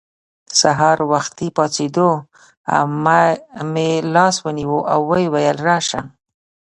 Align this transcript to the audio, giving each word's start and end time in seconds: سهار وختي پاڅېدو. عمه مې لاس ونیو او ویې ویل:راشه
سهار 0.59 0.97
وختي 1.11 1.47
پاڅېدو. 1.57 2.09
عمه 2.77 3.21
مې 3.73 3.89
لاس 4.13 4.35
ونیو 4.45 4.77
او 4.91 4.99
ویې 5.09 5.27
ویل:راشه 5.33 5.99